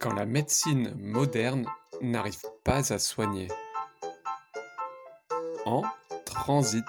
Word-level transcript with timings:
quand 0.00 0.12
la 0.12 0.26
médecine 0.26 0.94
moderne 0.98 1.66
n'arrive 2.00 2.42
pas 2.64 2.92
à 2.92 2.98
soigner. 2.98 3.48
En 5.64 5.82
transit. 6.24 6.84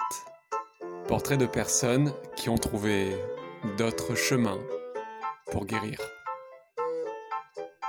Portrait 1.08 1.36
de 1.36 1.46
personnes 1.46 2.12
qui 2.36 2.48
ont 2.48 2.58
trouvé 2.58 3.10
d'autres 3.76 4.14
chemins 4.14 4.60
pour 5.50 5.66
guérir. 5.66 5.98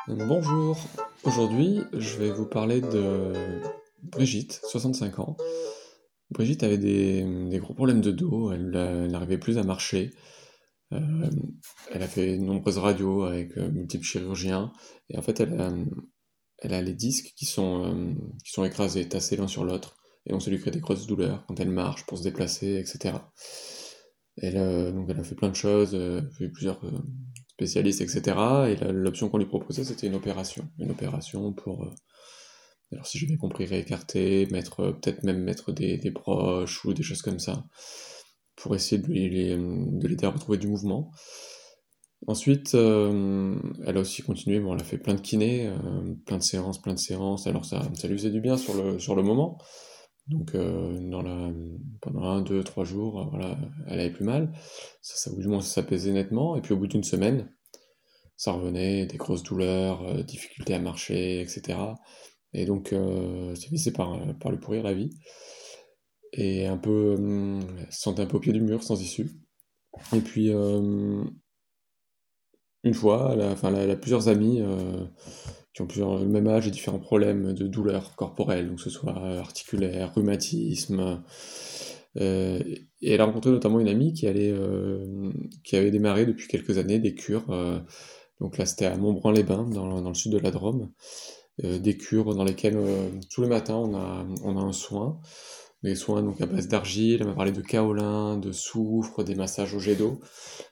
Bonjour, 0.07 0.77
aujourd'hui 1.23 1.83
je 1.93 2.17
vais 2.17 2.31
vous 2.31 2.47
parler 2.47 2.81
de 2.81 3.33
Brigitte, 4.01 4.59
65 4.63 5.19
ans. 5.19 5.37
Brigitte 6.31 6.63
avait 6.63 6.77
des, 6.77 7.23
gros 7.59 7.73
problèmes 7.73 8.01
de 8.01 8.11
dos, 8.11 8.51
elle 8.51 8.71
n'arrivait 9.11 9.37
plus 9.37 9.57
à 9.59 9.63
marcher. 9.63 10.11
Euh, 10.93 11.29
elle 11.91 12.03
a 12.03 12.07
fait 12.07 12.37
de 12.37 12.43
nombreuses 12.43 12.77
radios 12.77 13.23
avec 13.23 13.57
euh, 13.57 13.69
multiples 13.71 14.05
chirurgiens. 14.05 14.71
Et 15.09 15.17
en 15.17 15.21
fait, 15.21 15.39
elle 15.39 15.59
a, 15.59 16.75
a 16.75 16.81
les 16.81 16.93
disques 16.93 17.33
qui 17.35 17.45
sont, 17.45 17.85
euh, 17.85 18.13
qui 18.43 18.51
sont 18.51 18.65
écrasés, 18.65 19.07
tassés 19.07 19.37
l'un 19.37 19.47
sur 19.47 19.63
l'autre. 19.63 19.97
Et 20.25 20.33
on 20.33 20.39
se 20.39 20.49
lui 20.49 20.59
crée 20.59 20.71
des 20.71 20.79
grosses 20.79 21.07
douleurs 21.07 21.45
quand 21.47 21.59
elle 21.59 21.71
marche 21.71 22.05
pour 22.05 22.17
se 22.17 22.23
déplacer, 22.23 22.75
etc. 22.75 23.15
Elle, 24.37 24.93
donc 24.93 25.09
elle 25.09 25.19
a 25.19 25.23
fait 25.23 25.35
plein 25.35 25.49
de 25.49 25.55
choses, 25.55 25.97
plusieurs 26.53 26.79
spécialistes, 27.49 28.01
etc. 28.01 28.37
Et 28.69 28.75
l'option 28.91 29.29
qu'on 29.29 29.39
lui 29.39 29.47
proposait, 29.47 29.83
c'était 29.83 30.07
une 30.07 30.15
opération. 30.15 30.69
Une 30.77 30.91
opération 30.91 31.53
pour, 31.53 31.91
alors 32.91 33.07
si 33.07 33.17
j'ai 33.17 33.25
bien 33.25 33.37
compris, 33.37 33.65
réécarter, 33.65 34.45
mettre, 34.51 34.91
peut-être 34.91 35.23
même 35.23 35.41
mettre 35.41 35.71
des, 35.71 35.97
des 35.97 36.11
broches 36.11 36.85
ou 36.85 36.93
des 36.93 37.03
choses 37.03 37.23
comme 37.23 37.39
ça 37.39 37.65
pour 38.55 38.75
essayer 38.75 39.01
de 39.01 40.07
l'aider 40.07 40.25
à 40.25 40.29
retrouver 40.29 40.57
du 40.57 40.67
mouvement. 40.67 41.11
Ensuite, 42.27 42.75
euh, 42.75 43.55
elle 43.85 43.97
a 43.97 44.01
aussi 44.01 44.21
continué, 44.21 44.59
bon, 44.59 44.75
elle 44.75 44.81
a 44.81 44.83
fait 44.83 44.99
plein 44.99 45.15
de 45.15 45.21
kinés, 45.21 45.67
euh, 45.67 46.13
plein 46.25 46.37
de 46.37 46.43
séances, 46.43 46.79
plein 46.79 46.93
de 46.93 46.99
séances, 46.99 47.47
alors 47.47 47.65
ça, 47.65 47.81
ça 47.95 48.07
lui 48.07 48.17
faisait 48.17 48.29
du 48.29 48.41
bien 48.41 48.57
sur 48.57 48.75
le, 48.75 48.99
sur 48.99 49.15
le 49.15 49.23
moment. 49.23 49.57
Donc 50.27 50.53
euh, 50.53 51.09
pendant 51.99 52.23
un, 52.23 52.41
deux, 52.43 52.63
trois 52.63 52.83
jours, 52.83 53.27
voilà, 53.31 53.57
elle 53.87 53.99
avait 53.99 54.11
plus 54.11 54.23
mal. 54.23 54.53
Ça, 55.01 55.15
ça, 55.15 55.35
du 55.35 55.47
moins, 55.47 55.61
ça 55.61 55.81
s'apaisait 55.81 56.11
nettement. 56.11 56.55
Et 56.55 56.61
puis 56.61 56.73
au 56.73 56.77
bout 56.77 56.87
d'une 56.87 57.03
semaine, 57.03 57.51
ça 58.37 58.51
revenait, 58.51 59.07
des 59.07 59.17
grosses 59.17 59.43
douleurs, 59.43 60.23
difficultés 60.23 60.75
à 60.75 60.79
marcher, 60.79 61.41
etc. 61.41 61.79
Et 62.53 62.65
donc, 62.65 62.89
ça 62.89 63.61
finissait 63.67 63.93
par, 63.93 64.19
par 64.39 64.51
lui 64.51 64.59
pourrir 64.59 64.83
la 64.83 64.93
vie 64.93 65.11
et 66.33 66.65
un 66.65 66.77
peu 66.77 67.15
euh, 67.19 67.59
se 67.89 68.01
sentait 68.01 68.21
un 68.21 68.25
peu 68.25 68.37
au 68.37 68.39
pied 68.39 68.53
du 68.53 68.61
mur 68.61 68.83
sans 68.83 69.01
issue. 69.01 69.29
Et 70.15 70.21
puis 70.21 70.53
euh, 70.53 71.23
une 72.83 72.93
fois, 72.93 73.31
elle 73.33 73.41
a, 73.41 73.51
enfin, 73.51 73.73
elle 73.75 73.91
a, 73.91 73.95
plusieurs 73.95 74.27
amis 74.27 74.61
euh, 74.61 75.05
qui 75.73 75.81
ont 75.81 75.87
plusieurs, 75.87 76.19
le 76.19 76.25
même 76.25 76.47
âge 76.47 76.67
et 76.67 76.71
différents 76.71 76.99
problèmes 76.99 77.53
de 77.53 77.67
douleurs 77.67 78.15
corporelles, 78.15 78.67
donc 78.67 78.77
que 78.77 78.83
ce 78.83 78.89
soit 78.89 79.15
articulaire, 79.39 80.13
rhumatisme. 80.15 81.21
et 82.15 82.87
elle 83.01 83.21
a 83.21 83.25
rencontré 83.25 83.51
notamment 83.51 83.79
une 83.79 83.87
amie 83.87 84.13
qui, 84.13 84.27
allait, 84.27 84.53
qui 85.63 85.75
avait 85.75 85.91
démarré 85.91 86.25
depuis 86.25 86.47
quelques 86.47 86.77
années 86.77 86.99
des 86.99 87.13
cures. 87.13 87.45
donc 88.41 88.57
là, 88.57 88.65
c'était 88.65 88.85
à 88.85 88.97
Montbrun-les-Bains, 88.97 89.69
dans, 89.69 90.01
dans, 90.01 90.09
le 90.09 90.15
sud 90.15 90.33
de 90.33 90.39
la 90.39 90.51
Drôme. 90.51 90.91
des 91.63 91.97
cures 91.97 92.35
dans 92.35 92.43
lesquelles 92.43 92.77
tous 93.29 93.41
les 93.43 93.47
matins 93.47 93.75
on 93.75 93.95
a, 93.95 94.25
on 94.43 94.57
a 94.57 94.61
un 94.61 94.73
soin 94.73 95.21
des 95.83 95.95
soins 95.95 96.21
donc 96.21 96.39
à 96.41 96.45
base 96.45 96.67
d'argile, 96.67 97.17
elle 97.21 97.27
m'a 97.27 97.33
parlé 97.33 97.51
de 97.51 97.61
kaolin, 97.61 98.37
de 98.37 98.51
soufre, 98.51 99.23
des 99.23 99.35
massages 99.35 99.73
au 99.73 99.79
jet 99.79 99.95
d'eau. 99.95 100.19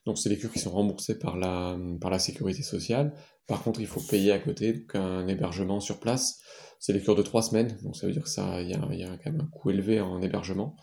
Donc 0.06 0.18
c'est 0.18 0.30
des 0.30 0.38
cures 0.38 0.52
qui 0.52 0.60
sont 0.60 0.72
remboursées 0.72 1.18
par 1.18 1.38
la, 1.38 2.20
sécurité 2.20 2.62
sociale. 2.62 3.14
Par 3.48 3.64
contre, 3.64 3.80
il 3.82 3.88
faut 3.88 4.02
payer 4.02 4.32
à 4.32 4.40
côté 4.40 4.86
un 4.94 5.28
hébergement 5.28 5.80
sur 5.80 6.00
place. 6.00 6.40
C'est 6.80 6.94
des 6.94 7.02
cures 7.02 7.16
de 7.16 7.24
trois 7.24 7.42
semaines, 7.42 7.78
donc 7.84 7.96
ça 7.96 8.08
veut 8.08 8.14
dire 8.14 8.24
que 8.24 8.62
il 8.62 8.70
y 8.70 9.04
a, 9.04 9.18
quand 9.18 9.32
même 9.32 9.42
un 9.42 9.50
coût 9.52 9.72
élevé 9.72 10.00
en 10.00 10.22
hébergement. 10.22 10.76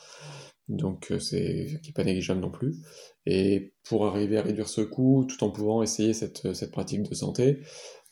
Donc 0.69 1.13
euh, 1.13 1.21
c'est 1.21 1.79
qui 1.81 1.91
n'est 1.91 1.95
pas 1.95 2.03
négligeable 2.03 2.41
non 2.41 2.51
plus. 2.51 2.75
Et 3.25 3.73
pour 3.89 4.07
arriver 4.07 4.37
à 4.37 4.43
réduire 4.43 4.69
ce 4.69 4.81
coût, 4.81 5.25
tout 5.25 5.45
en 5.45 5.51
pouvant 5.51 5.83
essayer 5.83 6.13
cette 6.13 6.71
pratique 6.73 7.09
de 7.09 7.15
santé, 7.15 7.61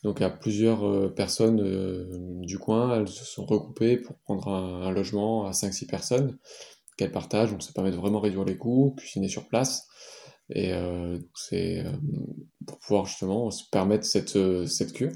donc 0.05 0.21
à 0.21 0.29
plusieurs 0.29 0.85
euh, 0.85 1.09
personnes 1.09 1.59
euh, 1.61 2.05
du 2.41 2.59
coin, 2.59 2.99
elles 2.99 3.07
se 3.07 3.25
sont 3.25 3.43
regroupées 3.43 3.97
pour 3.97 4.15
prendre 4.19 4.49
un, 4.49 4.91
logement 4.91 5.47
à 5.47 5.51
5-6 5.51 5.87
personnes 5.87 6.37
qu'elles 6.95 7.11
partagent, 7.11 7.49
donc 7.49 7.63
ça 7.63 7.73
permet 7.73 7.89
de 7.89 7.95
vraiment 7.95 8.19
réduire 8.19 8.45
les 8.45 8.55
coûts, 8.55 8.93
cuisiner 8.95 9.27
sur 9.29 9.47
place, 9.47 9.87
et 10.51 10.73
euh, 10.73 11.17
c'est 11.33 11.83
pour 12.67 12.77
pouvoir 12.77 13.07
justement 13.07 13.49
se 13.49 13.63
permettre 13.71 14.05
cette, 14.05 14.37
cette 14.67 14.93
cure. 14.93 15.11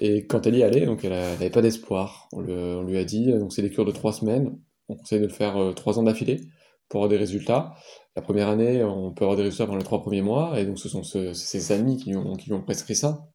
Et 0.00 0.26
quand 0.26 0.44
elle 0.48 0.56
y 0.56 0.64
allait, 0.64 0.86
donc 0.86 1.04
elle 1.04 1.12
n'avait 1.12 1.50
pas 1.50 1.62
d'espoir. 1.62 2.28
On, 2.32 2.40
lui 2.40 2.98
a 2.98 3.04
dit, 3.04 3.32
donc 3.32 3.52
c'est 3.52 3.62
des 3.62 3.70
cures 3.70 3.84
de 3.84 3.92
3 3.92 4.12
semaines, 4.12 4.58
on 4.88 4.96
conseille 4.96 5.20
de 5.20 5.26
le 5.26 5.32
faire 5.32 5.72
3 5.74 6.00
ans 6.00 6.02
d'affilée 6.02 6.40
pour 6.88 6.98
avoir 6.98 7.08
des 7.08 7.16
résultats. 7.16 7.74
La 8.16 8.22
première 8.22 8.48
année, 8.48 8.82
on 8.82 9.14
peut 9.14 9.24
avoir 9.24 9.36
des 9.36 9.44
résultats 9.44 9.66
pendant 9.66 9.78
les 9.78 9.84
3 9.84 10.02
premiers 10.02 10.22
mois, 10.22 10.58
et 10.58 10.66
donc 10.66 10.80
ce 10.80 10.88
sont 10.88 11.04
ses 11.04 11.72
amis 11.72 11.96
qui 11.96 12.16
ont, 12.16 12.34
qui 12.34 12.46
lui 12.46 12.54
ont 12.54 12.62
prescrit 12.62 12.96
ça 12.96 13.30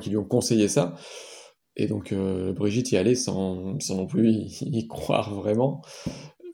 qui 0.00 0.10
lui 0.10 0.16
ont 0.16 0.24
conseillé 0.24 0.68
ça. 0.68 0.94
Et 1.78 1.86
donc 1.86 2.12
euh, 2.12 2.52
Brigitte 2.52 2.90
y 2.90 2.96
allait 2.96 3.14
sans, 3.14 3.78
non 3.90 4.06
plus 4.06 4.30
y, 4.60 4.88
croire 4.88 5.34
vraiment. 5.34 5.80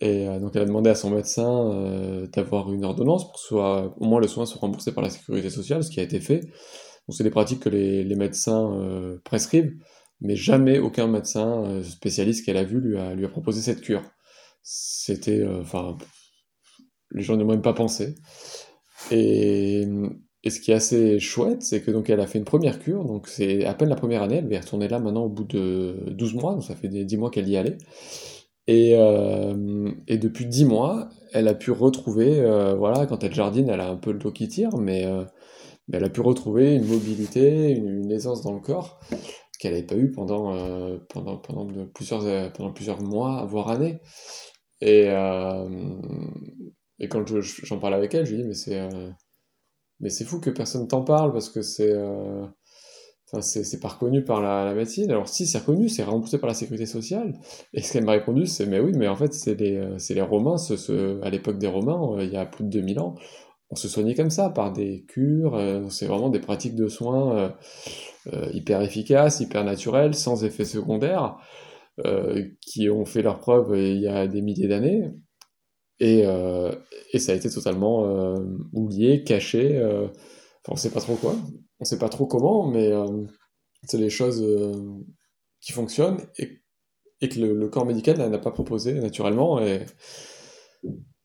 Et 0.00 0.28
euh, 0.28 0.38
donc 0.38 0.54
elle 0.54 0.62
a 0.62 0.66
demandé 0.66 0.90
à 0.90 0.94
son 0.94 1.10
médecin 1.10 1.72
euh, 1.72 2.26
d'avoir 2.26 2.72
une 2.72 2.84
ordonnance 2.84 3.24
pour 3.24 3.34
que 3.34 3.40
soit, 3.40 3.94
au 3.98 4.04
moins 4.04 4.20
le 4.20 4.28
soin 4.28 4.44
soit 4.44 4.60
remboursé 4.60 4.92
par 4.92 5.02
la 5.02 5.10
sécurité 5.10 5.48
sociale, 5.48 5.82
ce 5.82 5.90
qui 5.90 6.00
a 6.00 6.02
été 6.02 6.20
fait. 6.20 6.40
Donc 6.40 7.16
c'est 7.16 7.24
des 7.24 7.30
pratiques 7.30 7.60
que 7.60 7.70
les, 7.70 8.04
médecins 8.14 9.18
prescrivent, 9.24 9.72
mais 10.20 10.36
jamais 10.36 10.78
aucun 10.78 11.06
médecin 11.06 11.82
spécialiste 11.82 12.46
qu'elle 12.46 12.56
a 12.56 12.64
vu 12.64 12.80
lui 12.80 12.98
a, 12.98 13.14
lui 13.14 13.26
a 13.26 13.28
proposé 13.28 13.60
cette 13.60 13.82
cure. 13.82 14.02
C'était, 14.62 15.46
enfin, 15.46 15.98
les 17.10 17.22
gens 17.22 17.36
n'ont 17.36 17.44
même 17.44 17.60
pas 17.60 17.74
pensé. 17.74 18.14
Et, 19.10 19.86
et 20.44 20.50
ce 20.50 20.60
qui 20.60 20.72
est 20.72 20.74
assez 20.74 21.18
chouette, 21.20 21.62
c'est 21.62 21.80
que 21.80 21.90
donc 21.90 22.10
elle 22.10 22.20
a 22.20 22.26
fait 22.26 22.38
une 22.38 22.44
première 22.44 22.78
cure, 22.78 23.04
donc 23.04 23.28
c'est 23.28 23.64
à 23.64 23.72
peine 23.72 23.88
la 23.88 23.96
première 23.96 24.22
année, 24.22 24.36
elle 24.36 24.48
va 24.48 24.54
y 24.56 24.58
retourner 24.58 24.88
là 24.88 24.98
maintenant 24.98 25.24
au 25.24 25.30
bout 25.30 25.44
de 25.44 25.96
12 26.10 26.34
mois, 26.34 26.52
donc 26.52 26.62
ça 26.62 26.76
fait 26.76 26.88
10 26.88 27.16
mois 27.16 27.30
qu'elle 27.30 27.48
y 27.48 27.56
allait. 27.56 27.78
Et, 28.66 28.94
euh, 28.96 29.90
et 30.06 30.18
depuis 30.18 30.46
10 30.46 30.66
mois, 30.66 31.08
elle 31.32 31.48
a 31.48 31.54
pu 31.54 31.70
retrouver, 31.70 32.40
euh, 32.40 32.74
voilà, 32.74 33.06
quand 33.06 33.24
elle 33.24 33.34
jardine, 33.34 33.70
elle 33.70 33.80
a 33.80 33.88
un 33.88 33.96
peu 33.96 34.12
le 34.12 34.18
dos 34.18 34.32
qui 34.32 34.48
tire, 34.48 34.76
mais, 34.76 35.06
euh, 35.06 35.24
elle 35.92 36.04
a 36.04 36.10
pu 36.10 36.20
retrouver 36.20 36.74
une 36.74 36.86
mobilité, 36.86 37.70
une, 37.72 38.10
aisance 38.10 38.42
dans 38.42 38.52
le 38.52 38.60
corps 38.60 39.00
qu'elle 39.58 39.72
n'avait 39.72 39.86
pas 39.86 39.96
eu 39.96 40.10
pendant, 40.12 40.54
pendant, 41.08 41.38
pendant, 41.38 41.66
plusieurs, 41.94 42.52
pendant 42.52 42.72
plusieurs 42.72 43.02
mois, 43.02 43.44
voire 43.46 43.70
années. 43.70 44.00
Et, 44.80 45.06
quand 47.10 47.24
j'en 47.26 47.78
parle 47.78 47.94
avec 47.94 48.14
elle, 48.14 48.26
je 48.26 48.32
lui 48.32 48.42
dis, 48.42 48.48
mais 48.48 48.54
c'est 48.54 48.80
mais 50.04 50.10
c'est 50.10 50.24
fou 50.24 50.38
que 50.38 50.50
personne 50.50 50.86
t'en 50.86 51.02
parle 51.02 51.32
parce 51.32 51.48
que 51.48 51.62
c'est. 51.62 51.90
Euh, 51.90 52.46
c'est 53.40 53.80
pas 53.80 53.88
reconnu 53.88 54.22
par 54.22 54.40
la, 54.40 54.72
médecine. 54.74 55.10
Alors, 55.10 55.26
si 55.26 55.46
c'est 55.46 55.58
reconnu, 55.58 55.88
c'est 55.88 56.04
remboursé 56.04 56.38
par 56.38 56.46
la 56.46 56.54
sécurité 56.54 56.86
sociale. 56.86 57.32
Et 57.72 57.82
ce 57.82 57.92
qu'elle 57.92 58.04
m'a 58.04 58.12
répondu, 58.12 58.46
c'est 58.46 58.66
Mais 58.66 58.78
oui, 58.78 58.92
mais 58.94 59.08
en 59.08 59.16
fait, 59.16 59.34
c'est 59.34 59.58
les, 59.58 59.76
euh, 59.76 59.96
les 60.10 60.20
Romains, 60.20 60.54
à 61.22 61.30
l'époque 61.30 61.58
des 61.58 61.66
Romains, 61.66 62.16
euh, 62.16 62.22
il 62.22 62.30
y 62.30 62.36
a 62.36 62.46
plus 62.46 62.62
de 62.64 62.68
2000 62.68 63.00
ans, 63.00 63.16
on 63.70 63.76
se 63.76 63.88
soignait 63.88 64.14
comme 64.14 64.30
ça, 64.30 64.50
par 64.50 64.72
des 64.72 65.04
cures. 65.08 65.58
c'est 65.90 66.06
vraiment 66.06 66.28
des 66.28 66.38
pratiques 66.38 66.76
de 66.76 66.86
soins 66.86 67.52
hyper 68.52 68.82
efficaces, 68.82 69.40
hyper 69.40 69.64
naturelles, 69.64 70.14
sans 70.14 70.44
effets 70.44 70.66
secondaires, 70.66 71.38
qui 72.60 72.88
ont 72.90 73.04
fait 73.04 73.22
leur 73.22 73.40
preuve 73.40 73.76
il 73.76 74.00
y 74.00 74.06
a 74.06 74.28
des 74.28 74.42
milliers 74.42 74.68
d'années. 74.68 75.10
Et, 76.00 76.22
euh, 76.26 76.74
et, 77.12 77.18
ça 77.18 77.32
a 77.32 77.34
été 77.34 77.48
totalement 77.50 78.04
euh, 78.06 78.36
oublié, 78.72 79.22
caché. 79.22 79.76
Euh, 79.76 80.06
enfin, 80.08 80.72
on 80.72 80.76
sait 80.76 80.90
pas 80.90 81.00
trop 81.00 81.14
quoi, 81.16 81.36
on 81.78 81.84
sait 81.84 81.98
pas 81.98 82.08
trop 82.08 82.26
comment, 82.26 82.66
mais 82.66 82.90
c'est 83.84 83.98
les 83.98 84.10
choses 84.10 84.44
qui 85.60 85.72
fonctionnent 85.72 86.18
et, 86.38 86.62
et 87.20 87.28
que 87.28 87.38
le, 87.38 87.68
corps 87.68 87.86
médical 87.86 88.18
n'a 88.18 88.38
pas 88.38 88.50
proposé 88.50 88.94
naturellement. 88.94 89.60
Et, 89.62 89.84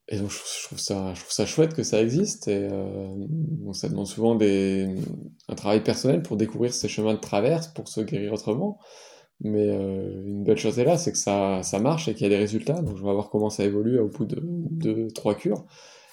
et 0.07 0.17
donc 0.17 0.29
je, 0.29 0.65
trouve 0.65 0.79
ça, 0.79 1.13
je 1.15 1.21
trouve 1.21 1.31
ça 1.31 1.45
chouette 1.45 1.73
que 1.73 1.83
ça 1.83 2.01
existe. 2.01 2.47
Et 2.47 2.67
donc 2.67 3.75
ça 3.75 3.89
demande 3.89 4.07
souvent 4.07 4.35
des, 4.35 4.87
un 5.47 5.55
travail 5.55 5.83
personnel 5.83 6.21
pour 6.21 6.37
découvrir 6.37 6.73
ces 6.73 6.87
chemins 6.87 7.13
de 7.15 7.19
traverse, 7.19 7.69
pour 7.69 7.87
se 7.87 8.01
guérir 8.01 8.33
autrement. 8.33 8.79
Mais 9.41 9.69
euh, 9.69 10.21
une 10.25 10.43
belle 10.43 10.57
chose 10.57 10.79
est 10.79 10.83
là, 10.83 10.97
c'est 10.97 11.11
que 11.13 11.17
ça, 11.17 11.63
ça 11.63 11.79
marche 11.79 12.07
et 12.07 12.13
qu'il 12.13 12.23
y 12.23 12.25
a 12.25 12.29
des 12.29 12.37
résultats. 12.37 12.81
Donc 12.81 12.97
je 12.97 13.03
vais 13.03 13.13
voir 13.13 13.29
comment 13.29 13.49
ça 13.49 13.63
évolue 13.63 13.99
au 13.99 14.07
bout 14.09 14.25
de 14.25 14.41
deux, 14.43 15.07
trois 15.11 15.35
cures. 15.35 15.65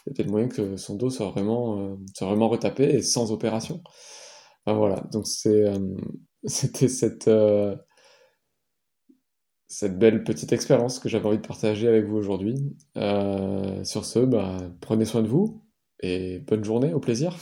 Il 0.06 0.10
y 0.10 0.12
a 0.12 0.14
peut-être 0.14 0.30
moyen 0.30 0.48
que 0.48 0.76
son 0.76 0.94
dos 0.96 1.10
soit 1.10 1.30
vraiment, 1.30 1.80
euh, 1.80 1.96
soit 2.14 2.28
vraiment 2.28 2.48
retapé 2.48 2.84
et 2.84 3.02
sans 3.02 3.32
opération. 3.32 3.82
Enfin, 4.66 4.78
voilà, 4.78 5.00
donc 5.12 5.26
euh, 5.46 5.78
c'était 6.44 6.88
cette, 6.88 7.30
cette 9.68 9.98
belle 9.98 10.24
petite 10.24 10.52
expérience 10.52 10.98
que 10.98 11.08
j'avais 11.08 11.26
envie 11.26 11.38
de 11.38 11.46
partager 11.46 11.88
avec 11.88 12.04
vous 12.06 12.16
aujourd'hui. 12.16 12.54
sur 12.94 14.04
ce, 14.04 14.20
bah, 14.20 14.58
prenez 14.80 15.04
soin 15.04 15.22
de 15.22 15.28
vous 15.28 15.62
et 16.00 16.40
bonne 16.40 16.64
journée, 16.64 16.92
au 16.94 17.00
plaisir. 17.00 17.36